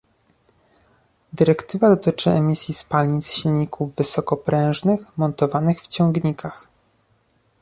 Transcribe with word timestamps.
Dyrektywa 1.33 1.89
dotyczy 1.89 2.29
emisji 2.31 2.73
spalin 2.73 3.21
z 3.21 3.31
silników 3.33 3.95
wysokoprężnych 3.95 5.17
montowanych 5.17 5.81
w 5.81 5.87
ciągnikach 5.87 6.67